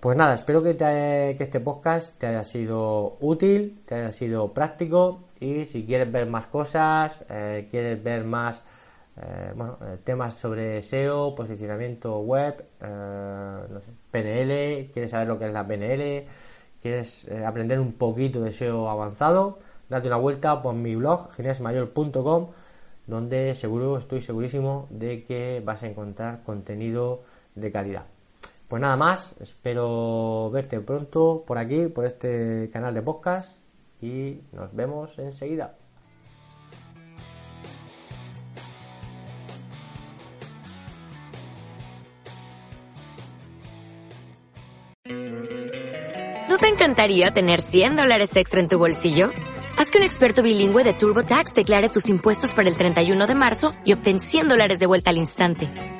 Pues 0.00 0.16
nada, 0.16 0.32
espero 0.32 0.62
que, 0.62 0.78
que, 0.78 1.36
este 1.38 1.60
podcast 1.60 2.16
te 2.18 2.26
haya 2.26 2.42
sido 2.42 3.18
útil, 3.20 3.82
te 3.84 3.96
haya 3.96 4.12
sido 4.12 4.54
práctico 4.54 5.24
y 5.40 5.66
si 5.66 5.84
quieres 5.84 6.10
ver 6.10 6.26
más 6.26 6.46
cosas, 6.46 7.26
eh, 7.28 7.68
quieres 7.70 8.02
ver 8.02 8.24
más 8.24 8.62
eh, 9.18 9.52
bueno, 9.54 9.76
temas 10.02 10.32
sobre 10.32 10.80
SEO, 10.80 11.34
posicionamiento 11.34 12.18
web, 12.20 12.64
PNL, 14.10 14.90
quieres 14.90 15.10
saber 15.10 15.28
lo 15.28 15.38
que 15.38 15.48
es 15.48 15.52
la 15.52 15.66
PNL, 15.66 16.24
quieres 16.80 17.28
eh, 17.28 17.44
aprender 17.44 17.78
un 17.78 17.92
poquito 17.92 18.40
de 18.40 18.52
SEO 18.52 18.88
avanzado, 18.88 19.58
date 19.90 20.06
una 20.06 20.16
vuelta 20.16 20.62
por 20.62 20.74
mi 20.74 20.96
blog, 20.96 21.30
ginesmayor.com, 21.36 22.48
donde 23.06 23.54
seguro, 23.54 23.98
estoy 23.98 24.22
segurísimo 24.22 24.86
de 24.88 25.24
que 25.24 25.60
vas 25.62 25.82
a 25.82 25.88
encontrar 25.88 26.42
contenido 26.42 27.22
de 27.54 27.70
calidad. 27.70 28.19
Pues 28.70 28.80
nada 28.80 28.96
más, 28.96 29.34
espero 29.40 30.48
verte 30.52 30.78
pronto 30.78 31.42
por 31.44 31.58
aquí, 31.58 31.88
por 31.88 32.04
este 32.04 32.70
canal 32.72 32.94
de 32.94 33.02
podcast 33.02 33.64
y 34.00 34.42
nos 34.52 34.72
vemos 34.72 35.18
enseguida. 35.18 35.74
te 46.60 46.68
encantaría 46.68 47.30
tener 47.32 47.60
100 47.60 47.96
dólares 47.96 48.36
extra 48.36 48.60
en 48.60 48.68
tu 48.68 48.78
bolsillo? 48.78 49.30
Haz 49.78 49.90
que 49.90 49.98
un 49.98 50.04
experto 50.04 50.42
bilingüe 50.42 50.84
de 50.84 50.92
TurboTax 50.92 51.54
declare 51.54 51.88
tus 51.88 52.08
impuestos 52.08 52.52
para 52.52 52.68
el 52.68 52.76
31 52.76 53.26
de 53.26 53.34
marzo 53.34 53.72
y 53.84 53.94
obtén 53.94 54.20
100 54.20 54.48
dólares 54.48 54.78
de 54.78 54.86
vuelta 54.86 55.10
al 55.10 55.16
instante. 55.16 55.99